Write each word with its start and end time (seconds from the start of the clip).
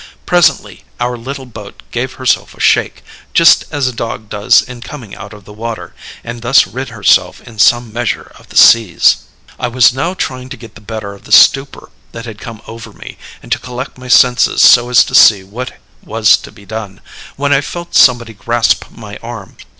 Presently 0.25 0.83
our 0.99 1.15
little 1.15 1.45
boat 1.45 1.83
gave 1.91 2.13
herself 2.13 2.55
a 2.55 2.59
shake, 2.59 3.03
just 3.35 3.65
as 3.69 3.85
a 3.85 3.93
dog 3.93 4.29
does 4.29 4.63
in 4.63 4.81
coming 4.81 5.13
out 5.15 5.31
of 5.31 5.45
the 5.45 5.53
water, 5.53 5.93
and 6.23 6.41
thus 6.41 6.65
rid 6.65 6.89
herself 6.89 7.39
in 7.41 7.59
some 7.59 7.93
measure 7.93 8.31
of 8.39 8.49
the 8.49 8.57
seas. 8.57 9.17
"I 9.59 9.67
was 9.67 9.93
now 9.93 10.15
trying 10.15 10.49
to 10.49 10.57
get 10.57 10.73
the 10.73 10.81
better 10.81 11.13
of 11.13 11.25
the 11.25 11.31
stupor 11.31 11.91
that 12.13 12.25
had 12.25 12.39
come 12.41 12.63
over 12.65 12.91
me, 12.93 13.19
and 13.43 13.51
to 13.51 13.59
collect 13.59 13.99
my 13.99 14.07
senses 14.07 14.63
so 14.63 14.89
as 14.89 15.03
to 15.03 15.13
see 15.13 15.43
what 15.43 15.73
was 16.01 16.35
to 16.35 16.51
be 16.51 16.65
done, 16.65 17.01
when 17.35 17.53
I 17.53 17.61
felt 17.61 17.93
somebody 17.93 18.33
grasp 18.33 18.89
my 18.89 19.17
arm. 19.17 19.55